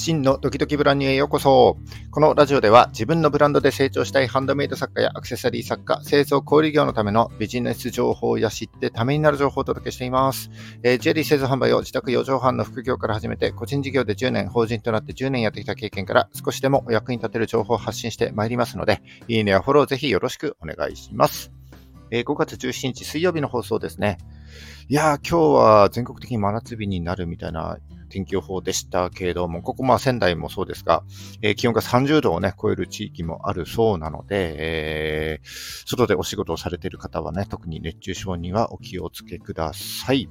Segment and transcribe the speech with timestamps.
[0.00, 1.76] 真のドキドキブランニューへようこそ。
[2.10, 10.50] このラジオでは自分のブランドで成長したいハンドメイド作家やアクセサリー作家、製造小売業のためのビジネス情報や知ってためになる情報をお届けしています。
[10.82, 21.59] えー、ジェリー製造販売を自宅4畳半の副業から始めて、個人事業で10年、法人となって10年やってきた経験から少しでもお役に立てる情報を発信してまいりますので、いいねやフォローぜひよろしくお願いします。
[22.10, 24.18] えー、5月17日水曜日の放送ですね。
[24.88, 27.78] いやー、今日は全国的に真夏日になるみたいな
[28.08, 31.04] 天気予報でしたけれども、ここまあ仙台もそうですが、
[31.42, 35.46] えー、気温が30度をね、超える地域もあるそうなので、えー、
[35.86, 40.28] 外でお仕事をされている方はね、特に熱中症にはお気をつけください。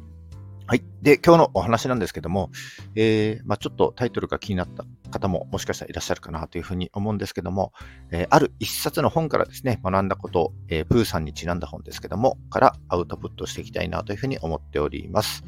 [0.69, 0.83] はい。
[1.01, 2.51] で、今日のお話なんですけども、
[2.93, 7.73] えー、まあ、ちょっとタイトルが気になった方ももしかしたらいらっしゃるかなというふうに思うんですけども、
[8.11, 15.43] えー、ある一冊の本からですね、学んだことを、えー、プーさんにちなんだ本ですけども、からアウトプットしていきたいなというふうに思っております。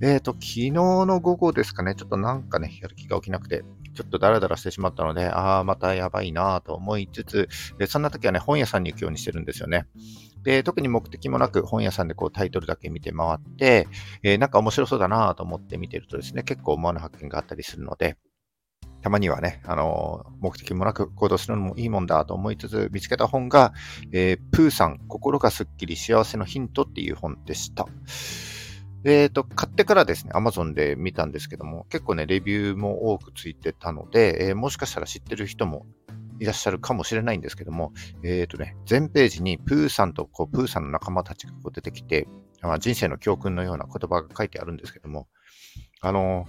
[0.00, 3.64] えっ、と、昨日の午後ですかね、ちょっとなんかね、やる気が起きなくて、
[3.94, 7.48] ちょっとダラダラしてしまったので、ああ、またやばいなと思いつつ、
[7.88, 9.86] そんな時はね、本屋さんに行くようにしてるんですよね。
[10.42, 13.88] で、特に目的もなく本屋さんでこうタイトルだけ見て回って、
[14.22, 18.16] えー、なんか面白そうだなと思って見てるとですね、結構思わぬ発見があったりするので、
[19.00, 23.72] たまにはね、あのー、目的もなく行動するのもいいもんだと思いつつ、見つけた本が、
[24.12, 27.86] えー、プーさん、心がすっきり幸せのヒントっていう本でした。
[29.04, 35.86] えっ、ー、と、買ってからですね、Amazon で見たんですけども、結構ね、レビューも多くついてたので、えー、もしかしたら知ってる人も
[36.40, 42.26] いらっしゃるかもしれないんですけども、えっ、ー、とね、全ページにプーさんとこうプーさんの仲間たちがこう出てきて、
[42.62, 45.28] まあ、人生の教訓のような言葉が書いてあるんですけども、
[46.00, 46.46] あの、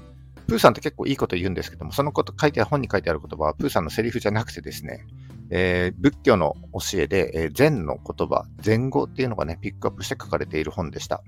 [0.48, 5.06] プーさんって結構いいこと言うんですけども、そのこと書いてある、本に書いてある言葉はプーさんのセリフじゃなくてですね、
[5.50, 11.24] えー、仏教の教えで、えー、禅の言葉、禅語っていうのがね、ピックアップして書かれている本でした。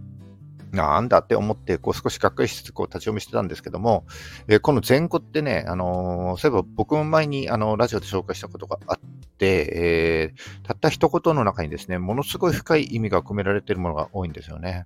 [0.72, 4.06] なんだって思って、こう少しがっかりしつつこう立ち読みしてたんですけども、
[4.48, 9.00] えー、この前後ってね、あのー、そういえば僕も前にあのラジオで紹介したことがあっ
[9.38, 14.86] て、えー、たった一言の中にですね、ものすごい深い意味が込められているものが多いんですよね。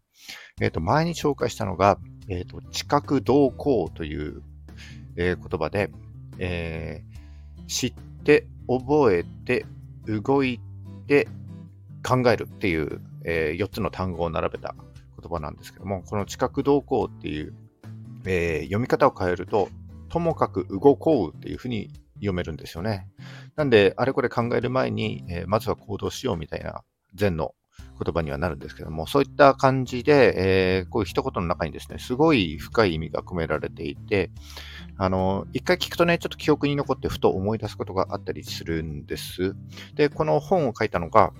[0.61, 1.97] えっ、と、前に紹介したのが、
[2.27, 4.41] えっ、と、知覚同行という、
[5.17, 5.91] え言葉で、
[6.37, 7.03] え
[7.67, 9.65] 知って、覚えて、
[10.07, 10.59] 動い
[11.07, 11.27] て、
[12.07, 14.75] 考えるっていう、え4つの単語を並べた
[15.21, 17.53] 言葉なんですけども、この知覚動向っていう、
[18.25, 19.69] えー、読み方を変えると、
[20.09, 23.07] ともかく動こうっていうふうに読めるんですよね。
[23.55, 26.83] なんで、あれこれ考える前に、えー、まずは行動しようみたいな
[27.13, 27.53] 禅の
[28.03, 34.31] 言葉にはなるんですけども、そういった感じで、えー、こういう一言の中にですね、すごい深い意味が込められていて、
[34.97, 39.55] あの、一回聞くとね、ちょっと記憶に残ってふと思い出すことがあったりするんです。
[39.95, 41.33] で、この本を書いたのが、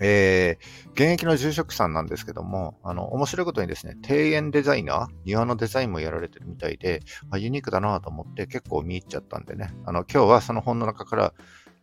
[0.00, 11.34] えー、現役の住職さんなんですけども、あの、面白いことにですね、庭園デザイナー、庭のデザインもやられてるみたいで、あ、ユニークだなと思って結構見入っちゃったんでね、あの、今日はその本の中から、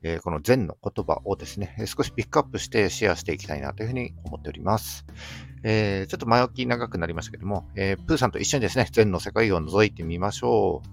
[0.04, 5.06] えー、この禅の言葉をですね、少しピックアップしてシェアしていきたいなというふうに思っております。
[5.64, 10.93] えー、ちょっと前置き長くなりましたけども、えー、プーさんと一緒にですね、禅の世界を覗いてみましょう。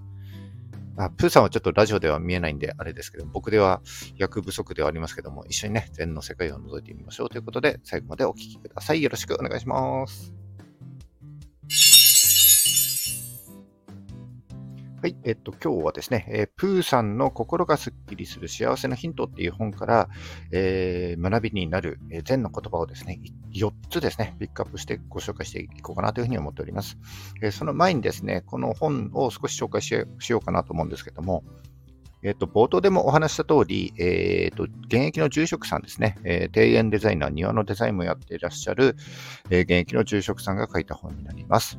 [0.97, 3.81] あプーさんはちょっとラジオでは見えないんであれですけど、僕では
[4.17, 9.03] 役不足ではありますけども、一緒にね、禅の世界を覗いてみましょうということで、最後までお聴きください。
[9.03, 10.50] よろしくお願いします。
[15.03, 15.17] はい。
[15.25, 20.11] えっと、今日はですね、えー、プーさんの心がすっきりする幸せのヒントっていう本から、
[20.53, 23.19] えー、学びになる、えー、禅の言葉をですね、
[23.55, 26.99] 4つですね、ピックアップしてご紹介していこうかなというふうに思っております。
[27.41, 30.07] えー、その前にですね、この本を少し紹介しよ
[30.37, 31.45] うかなと思うんですけども、
[32.23, 38.97] えっと、冒頭でもお話した通り、えっと、現役の住職さんですね、えー、庭園デザイナー、庭のデザインもやっていらっしゃる、
[39.49, 41.79] えー、現役の住職さんが書いた本になります。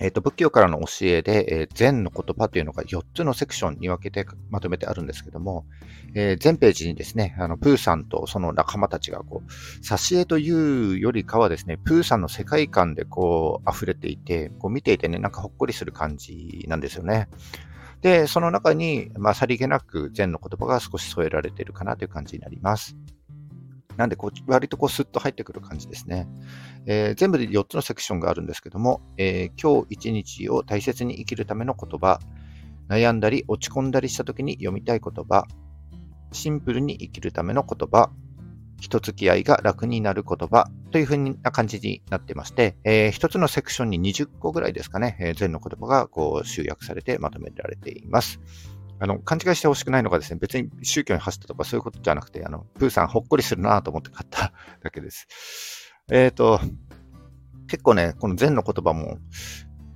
[0.00, 5.66] えっ、ー、と、仏教からの教えで、えー、禅の言葉というのが4つのセクションに分けてまとめてあるんですけども、
[6.14, 9.50] えー、全ページにですね、あの、プーさんとその仲間たちがこう、
[9.82, 17.28] 挿絵というよりかはですね、プーさんの世界観でこう、溢れていて、こう見ていてね、なんかほっこりする感じなんですよね。
[18.00, 22.96] で、その中に、まあ、さりげなく禅の言葉が少し添えられているかなという感じになります。
[23.98, 26.28] なんでこう、割とこうスッと入ってくる感じですね。
[26.86, 32.20] えー、全部で4つのセクションがあるんですけども、えー、今日一日を大切に生きるための言葉、
[32.88, 35.46] 悩んだり落ち込んだりした時に読みたい言葉、
[36.30, 38.10] シンプルに生きるための言葉、
[38.80, 48.38] 人付き合いが楽になる言葉というふうな感じになってまして、えー、一つのセクションに20個ぐらいですかね、えー、全の言葉がこう集約されてまとめられています。
[49.00, 54.52] あの、勘違いしてほしくないのがですね、別に宗教に走ったとかそういうことじゃなくて、あの、プーさんほっこりするなと思って買った
[54.82, 55.26] だけです。
[56.10, 56.60] えっ、ー、と、
[57.68, 59.18] 結構ね、この禅の言葉も、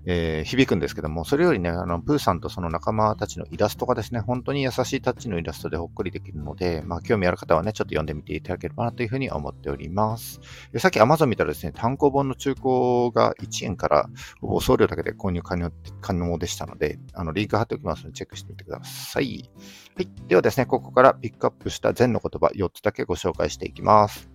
[0.04, 10.40] えー、響くんですけども、それよりね、あの、プーさんとその仲間たちのイラストがですね、本当に優しいタッチのイラストでほっこりできるので、まあ、興味ある方はね、ちょっと読んでみていただければなというふうに思っております。
[10.78, 14.08] さっき Amazon 見たらですね、単行本の中古が1円から、
[14.40, 15.70] ほぼ送料だけで購入可能
[16.00, 19.50] 可能でしたので、あの、リンク貼っておきますので、チェックしてみてください。
[19.96, 20.08] はい。
[20.26, 24.28] ではですね、ここからピックアップした禅の言葉4つだけご紹介していきます。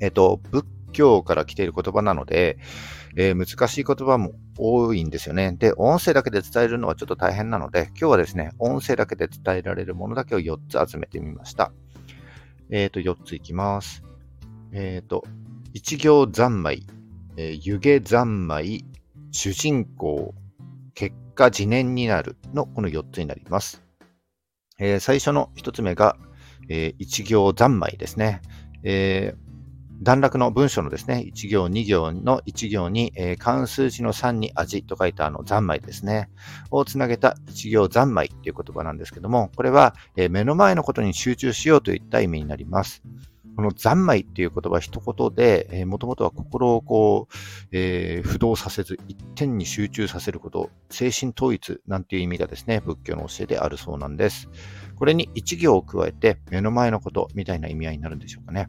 [0.00, 0.40] えっ、と、
[0.92, 2.58] 教から来ている言葉なので、
[3.16, 5.56] えー、難しい言葉も多いんですよね。
[5.58, 11.72] で、音声だけで伝えるのはちょっと大変なので、今日はですね、音声だけで伝えられるものだけを4つ集めてみました。
[12.70, 14.02] えっ、ー、と、4ついきます。
[14.72, 15.24] えっ、ー、と、
[15.72, 16.86] 一行三昧、
[17.36, 18.84] えー、湯気三昧、
[19.30, 20.34] 主人公、
[20.94, 23.82] 結果自念になるのこの4つになります。
[24.78, 26.16] えー、最初の1つ目が、
[26.68, 28.40] えー、一行三昧ですね。
[28.82, 29.45] えー、
[30.02, 36.28] 段落の文章のですね、1行2行の1行に、えー、関数字の3に味と書いたあの残枚ですね、
[36.70, 43.02] をつなげた1行残枚っていう言葉なんですけども、これは、えー、目の前のことに集中しようといった意味になります。
[43.56, 47.34] この残枚っていう言葉一言で、えー、もともとは心をこう、
[47.72, 54.50] えー、不動させず一点に集中させること、精神統一なんていう意味がですね、仏教の教えであるそうなんです。
[54.96, 58.68] これに一行を加えて目の前のことみたいな意味合いになるんでしょうかね。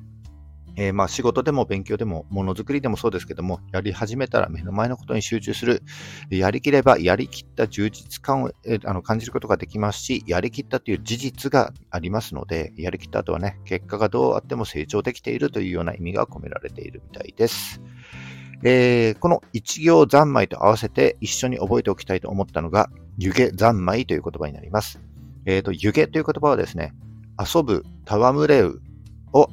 [0.77, 5.81] えー、まあ仕事でも勉強でもものづくりでもそうですけども、やり始めたら目の前のことに集中する。
[6.29, 17.81] やりきればやりきった充実感を、えー、あの感じることができますし、やりきったという事実がありますので、やりきった後はね、結果がどうあっても成長できているというような意味が込められているみたいです。
[18.63, 25.01] えー、この一行三昧と合わせて一緒に覚えておきたいと思ったのが、湯気三昧という言葉になります。
[25.45, 26.93] えっ、ー、と、湯気という言葉はですね、
[27.39, 28.79] 遊ぶ、戯れう
[29.33, 29.49] を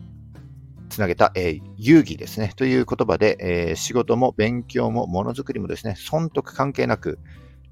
[0.94, 7.18] つなげた、えー、遊戯ですね、という言葉で、えー、仕事も勉強もものづくりもですね、損得関係なく、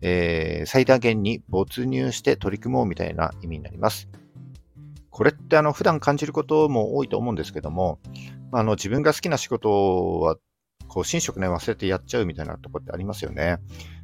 [0.01, 4.09] えー、最大限に没入して取り組もうみたいな意味になります。
[5.11, 8.01] これってあの普段感じることも多いと思うんですけども、
[8.51, 10.37] あの自分が好きな仕事は
[10.93, 13.57] こう、寝食ね、忘れてやっちゃうみたいなとこってありますよね。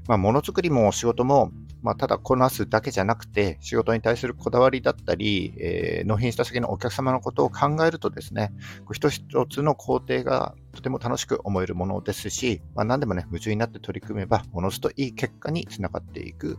[0.09, 1.53] まあ、ものづくりも仕事も、
[1.83, 8.53] まあ、ただこなすだけじゃなくて、仕事に対するこだわりだったり、えー、納品した先のお客様のことを考えるとですね、
[8.95, 16.57] 一つ一つの工程がとても楽しく思えるものですし、まあ、何でもね、夢中になって取り組めば、ものすといい結果につながっていく、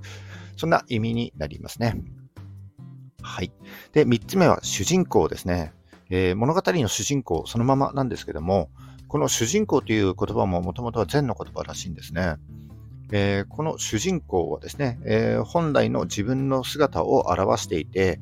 [0.55, 1.95] そんな意味になりますね。
[3.23, 3.51] はい。
[3.93, 5.73] で、三つ目は主人公ですね。
[6.11, 8.69] えー、物語の主人公そのままなんですけども、
[9.09, 12.35] この主人公という言葉ももともとは禅の言葉らしいんですね。
[13.11, 18.21] えー、この主人公はですね、えー、本来の自分の姿を表していて、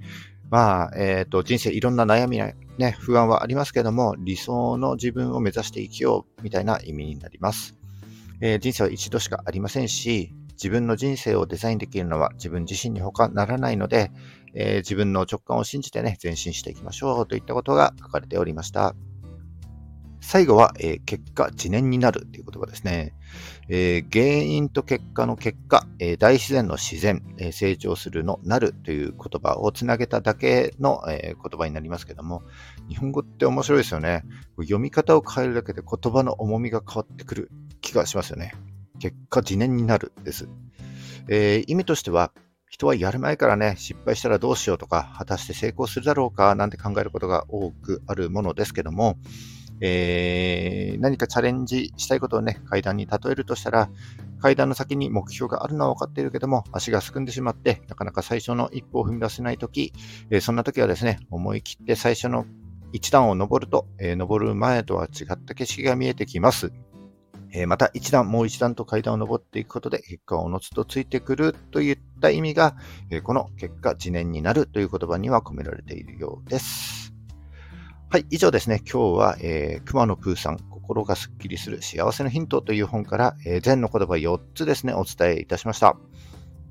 [0.50, 7.76] まあ、えっ、ー、と、人生いろんな悩みや、ね、不安はありますけども、理想の自分を目指して生きようみたいな意味になります。
[8.40, 14.12] えー、人生は一度しかありませんし、自分の人生をデザインできるのは自分自身に他ならないので、
[14.54, 18.96] えー、自分の直感を信じてね、前進していきましょうといったことが書かれておりました。
[20.20, 23.14] 最後は、えー、結果、自念になるという言葉ですね。
[23.70, 32.44] えー、原因と結果の結果、えー、大自然の自然、え成長するのなるという言葉をつなげただけの、え言葉になりますけども、
[32.90, 34.24] 日本語って面白いですよね。
[34.58, 38.54] 読み方を変えるだけで言葉の重みが変わってくる気がしますよね。
[39.00, 40.50] 結果、自念になるです。
[41.30, 42.32] え意味としては、
[42.70, 49.18] 人はやる前からね、失敗したらどうしようとか、果たして成功するだろうかなんて考えることが多くあるものですけども、
[49.80, 53.90] えー、何かチャレンジしたいことをね、階段に例えるとしたら、
[54.42, 59.94] 階段の先に目標があるのは分かっているけども、足がすくんでしまって、なかなか最初の一歩を踏み出せないとき、
[60.30, 62.46] えー、そんな時はですね、思い切って最初の
[62.94, 66.72] 一段を登ると、えー、登る前とは違った景色が見えてきます。
[67.52, 72.76] えー、また一段、もう一段と階段を登っていくことで結果をおのずとついてくるといった意味が、
[73.10, 76.97] えこの結果、自念になるという言葉には込められているようです。
[78.10, 78.82] はい、以上ですね。
[78.90, 85.98] 今日は、えー、熊野プーさん、心がすっきりする幸せのヒントという本から、えー、禅の言葉4つですね、お伝えいたしました。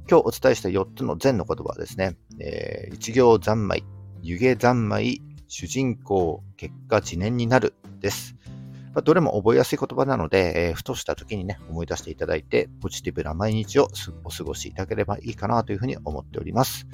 [0.08, 3.84] 今日お伝えした4つの禅の言葉はですね、えー、一行三昧、
[4.22, 8.34] 湯気三昧、主人公、結果、知念になるです。
[8.94, 13.88] まあ、どれも覚えやすい言葉なので、えー、ふとした時にね、思い出していただいて、ポジティブな毎日を
[14.24, 16.86] お過ごしいただければいいかなというふうに思っております。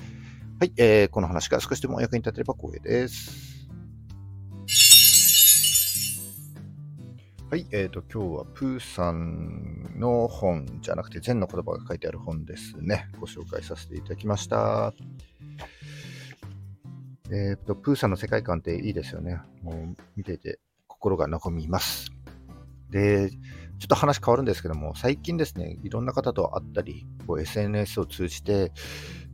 [0.58, 3.51] はい、えー、この話が少しでもお役に立てれば光栄です。
[7.52, 13.10] はい、え、ー、と、今日はプーさんの本じゃなくて、禅の言葉が書いてある本ですね。
[13.20, 14.94] ご紹介させていただきました。
[17.26, 19.38] えっ、ー、と、プーさんの世界観っていいですよね。
[19.62, 22.10] もう見ていて心が和みます。
[22.88, 23.36] で、ちょ
[23.84, 28.72] っと話変わるんですけども、最近ですね、いろんな方と会ったり、こう SNS を通じて、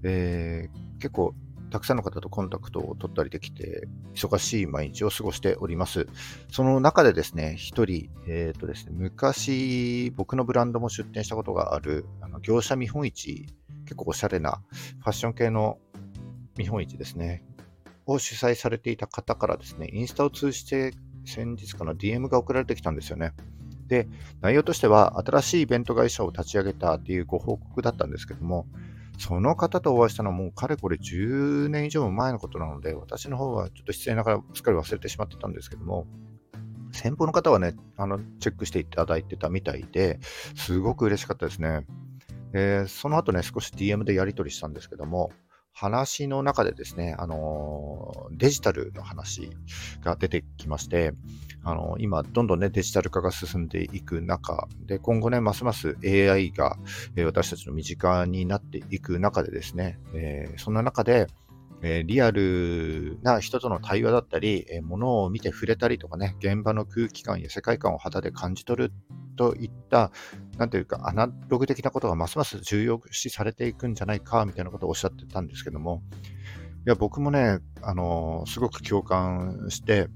[0.03, 1.37] えー、結構
[1.71, 6.07] たくさんの方とコンタクトを取ったりできて、忙しい毎日を過ごしております。
[6.51, 13.47] その中でですね、一人、えっ、ー、とですね、昔、僕のブランドも出店したことがある、あの業者見本市、
[13.85, 14.61] 結構おしゃれな
[15.01, 15.79] ファッション系の
[16.57, 17.45] 見本市ですね、
[18.07, 20.93] を主催されていた方からですね、インスタを通じて
[21.25, 23.33] 先日かな DM が送られてきたんですよね。
[23.89, 24.07] で、
[24.41, 28.67] 内容としては、新しいイベント会社を立ち上げたっていうご報告だったんですけども、
[29.19, 36.07] その方とお会いしたのはもうかれこれ10年以上前のことなので、私の方はちょっと失礼ながらすっかり忘れてしまってたんですけども、
[36.93, 40.21] 先方の方はね、あの、チェックしていただいてたみたいで、
[40.55, 41.85] すごく嬉しかったですね。
[42.55, 45.31] えー、その後ね、少し DM でやり取りしたんですけども、
[45.81, 49.49] 話の中でですね、あのデジタルの話
[50.03, 51.13] が出てきまして、
[51.63, 56.77] あの今、どんどんね、デジタル化が進んでいく中で、今後ね、ますます AI が、
[57.15, 61.29] え私たちの身近になっていく中でですね、えー、そんな中で、
[61.83, 68.93] えー、リアルな人との対話だったり、えー、物を見て触れたりとかね、現場の空気感や世界観を肌で感じ取る
[69.39, 70.11] といった、
[70.59, 76.03] なんていうか、アナログ的なことがますます重要視されていくんじゃないか、みたいなことをおっしゃってたんですけども、
[76.87, 80.09] いや、僕もね、あの、すごく共感して、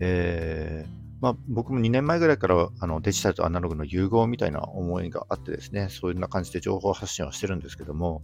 [0.00, 8.22] えー、まあ、僕も2年前ぐらいからあのデジタルとアナログの融合みたいな思いがあってですね、そういうな感じで情報発信はしてるんですけども、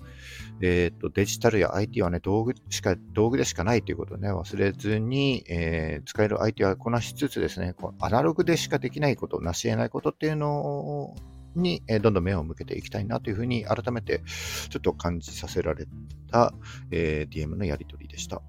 [0.60, 11.14] えー、とデジタルや IT はね、道具しか、道具でしかないということをね、忘れずに、えー、使える IT はこなしつつですね、このアナログでしかできないこと、成し得ないことっていうの
[11.54, 14.22] に、えどんどん目を向けていきたいなというふうに改めて
[14.70, 15.86] ちょっと感じさせられ
[16.32, 16.52] た、
[16.90, 18.42] えー、DM のやり取りでした。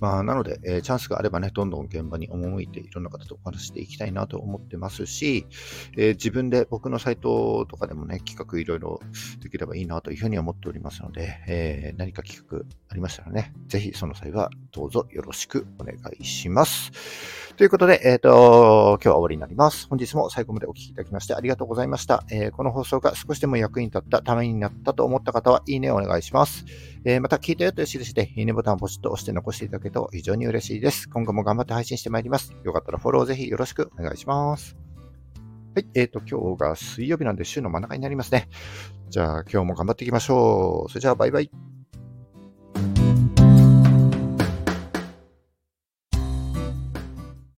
[0.00, 5.46] まあ、なので、えー、チャンスがあればね、どんどん現場に赴いていろんな方とお話していきたいなと思ってますし、
[5.96, 9.00] えー、自分で僕のサイトとかでもね、企画いろいろ
[9.40, 17.45] できればいいなというふうに思っておりますので、えー、何か企画ありましたらね、ぜひその際はどうぞよろしくお願いします。
[17.56, 19.88] ということで、えっ、ー、と、今日は終わりになります。
[19.88, 22.22] 本日も最後までお聴きいただきましてありがとうございました。
[22.30, 26.66] えー、この放送が少しでも役に立った、ためになったと思った方は、いいねをお願いします。
[27.06, 31.08] えー、また、聞いたよという印で、いいねボタンをポチッと押して残していただけると非常に嬉しいです。
[31.08, 32.54] 今後も頑張って配信してまいります。
[32.62, 34.76] よかったらフォローぜひよろしくお願いします。
[35.74, 35.86] はい。
[35.94, 38.50] えっ、ー、と、今日が水曜日なんで週の真ん中になりますね。
[39.08, 40.90] じゃあ、今日も頑張っていきましょう。
[40.90, 41.50] それじゃあ、バイバイ。